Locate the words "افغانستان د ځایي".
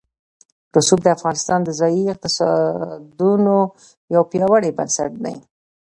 1.17-2.03